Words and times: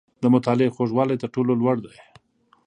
•د 0.23 0.25
مطالعې 0.33 0.73
خوږوالی، 0.75 1.15
تر 1.21 1.29
ټولو 1.35 1.51
لوړ 1.61 1.75
دی. 1.85 1.95